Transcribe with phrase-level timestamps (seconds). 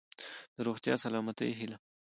[0.55, 1.81] د روغتیا ،سلامتۍ هيله.💡